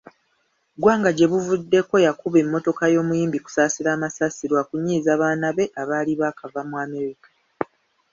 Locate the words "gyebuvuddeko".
1.17-1.95